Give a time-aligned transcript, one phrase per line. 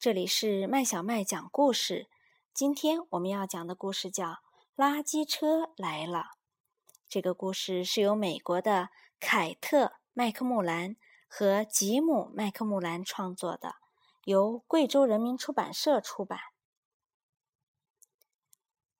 [0.00, 2.08] 这里是麦小麦讲故事。
[2.54, 4.26] 今天我们要讲的故事叫
[4.76, 6.18] 《垃圾车来了》。
[7.08, 10.94] 这个故事是由美国的凯特·麦克穆兰
[11.26, 13.74] 和吉姆·麦克穆兰创作的，
[14.22, 16.38] 由贵州人民出版社出版。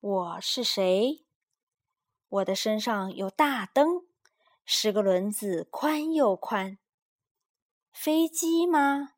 [0.01, 1.25] 我是谁？
[2.29, 4.09] 我的身上有大灯，
[4.65, 6.77] 十个轮子，宽又宽。
[7.93, 9.13] 飞机吗？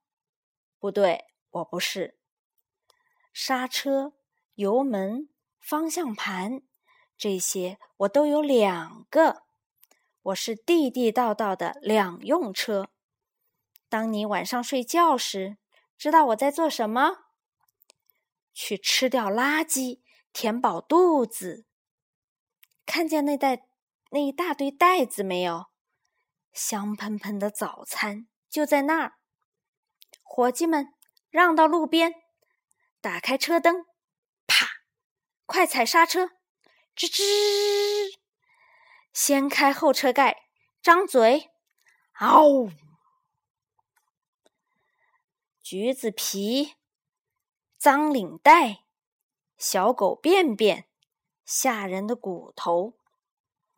[0.78, 2.18] 不对，我不是。
[3.32, 4.14] 刹车、
[4.54, 6.62] 油门、方向盘，
[7.16, 9.42] 这些我都有两个。
[10.22, 12.91] 我是地地道道的两用车。
[13.88, 15.56] 当你晚上睡觉时，
[15.96, 17.24] 知道我在做什么？
[18.52, 20.00] 去吃掉垃圾，
[20.32, 21.64] 填饱肚子。
[22.84, 23.66] 看见那袋
[24.10, 25.66] 那一大堆袋子没有？
[26.52, 29.14] 香喷喷的早餐就在那儿。
[30.22, 30.92] 伙计们，
[31.30, 32.12] 让到路边！
[33.01, 33.87] 打开车灯，
[34.47, 34.67] 啪！
[35.47, 36.31] 快踩刹车，
[36.95, 38.19] 吱吱！
[39.12, 40.48] 掀开后车盖，
[40.83, 41.50] 张嘴，
[42.19, 42.70] 嗷！
[45.62, 46.75] 橘子皮，
[47.78, 48.84] 脏领带，
[49.56, 50.87] 小狗便便。
[51.44, 52.94] 吓人的骨头，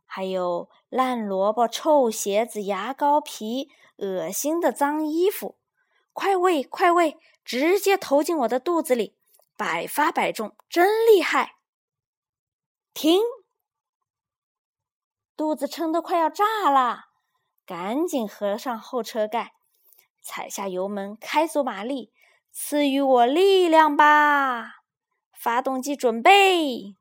[0.04, 5.58] 还有烂萝卜、臭鞋子、牙膏皮、恶心的脏衣服，
[6.12, 9.16] 快喂，快喂，直接投进我的肚子里，
[9.56, 11.56] 百发百中，真厉害！
[12.94, 13.20] 停，
[15.36, 17.06] 肚子撑得快要炸了，
[17.64, 19.54] 赶紧合上后车盖，
[20.20, 22.12] 踩下油门，开足马力，
[22.50, 24.82] 赐予我力量吧！
[25.32, 26.96] 发动机准备。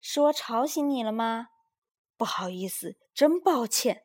[0.00, 1.48] 是我吵醒你了吗？
[2.16, 4.04] 不好意思，真抱歉。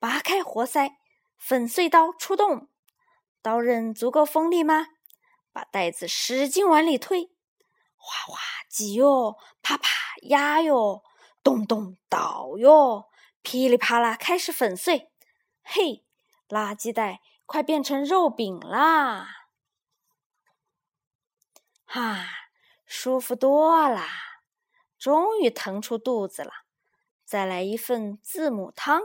[0.00, 0.96] 拔开活塞，
[1.38, 2.68] 粉碎刀出动。
[3.40, 4.88] 刀刃足够锋利吗？
[5.52, 7.30] 把袋子使劲往里推。
[7.96, 9.88] 哗哗挤哟，啪啪
[10.22, 11.02] 压哟，
[11.42, 13.08] 咚咚倒哟，
[13.42, 15.10] 噼里啪啦开始粉碎。
[15.62, 16.04] 嘿，
[16.48, 19.48] 垃圾袋快变成肉饼啦！
[21.84, 22.26] 哈，
[22.84, 24.06] 舒服多啦。
[24.98, 26.52] 终于腾出肚子了，
[27.24, 29.00] 再来一份字母汤，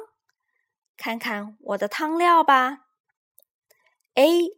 [1.04, 2.86] 看看我的汤料吧。
[4.14, 4.56] A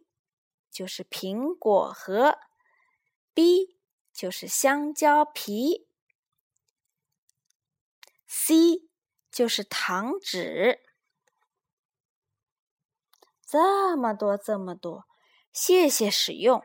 [0.70, 2.38] 就是苹果核
[3.34, 3.76] ，B
[4.12, 5.88] 就是香蕉皮
[8.28, 8.88] ，C
[9.28, 10.84] 就是糖纸。
[13.44, 15.08] 这么多，这么多，
[15.52, 16.62] 谢谢使用。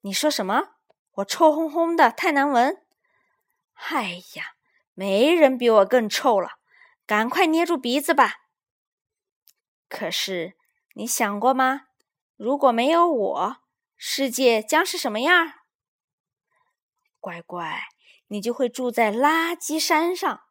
[0.00, 0.76] 你说什么？
[1.16, 2.82] 我臭烘烘的，太难闻。
[3.74, 4.54] 哎呀，
[4.94, 6.52] 没人比我更臭了，
[7.04, 8.38] 赶快捏住鼻子吧！
[9.92, 10.56] 可是
[10.94, 11.82] 你想过吗？
[12.36, 13.56] 如果没有我，
[13.94, 15.52] 世界将是什么样？
[17.20, 17.82] 乖乖，
[18.28, 20.44] 你就会住在垃圾山上。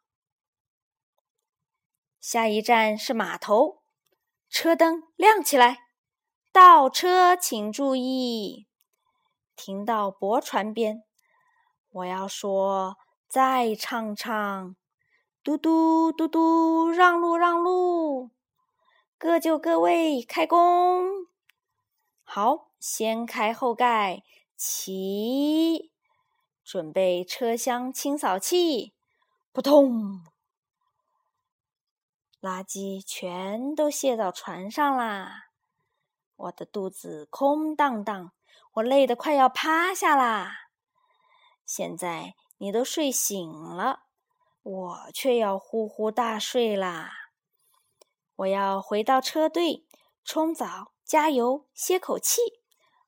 [2.20, 3.82] 下一站是码头，
[4.48, 5.80] 车灯亮起来，
[6.52, 8.68] 倒车请注意，
[9.56, 11.04] 停到驳船边。
[11.90, 12.98] 我要说。
[13.28, 14.76] 再唱唱，
[15.42, 18.30] 嘟嘟嘟嘟，让路让路，
[19.22, 21.28] 各就各位，开工。
[22.24, 24.24] 好，先开后盖，
[24.58, 25.92] 起，
[26.64, 28.96] 准备车厢清扫器，
[29.52, 30.24] 扑通，
[32.42, 35.50] 垃圾全都卸到船上啦。
[36.36, 38.32] 我的肚子空荡荡，
[38.74, 40.70] 我累得快要趴下啦。
[41.64, 42.34] 现在。
[42.58, 44.04] 你都睡醒了，
[44.62, 47.21] 我却要呼呼大睡啦！
[48.42, 49.86] 我要回到车队，
[50.24, 52.42] 冲澡、加油、歇口气。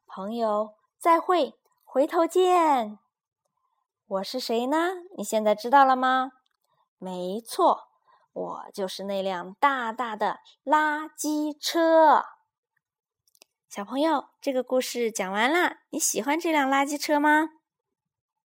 [0.06, 3.00] 朋友，再会，回头见。
[4.06, 4.92] 我是谁呢？
[5.18, 6.34] 你现在知道了吗？
[7.00, 7.88] 没错，
[8.32, 12.26] 我就是那辆大大的垃圾车。
[13.68, 17.50] 小朋友，这个故事讲完了，你喜欢这辆垃圾车吗？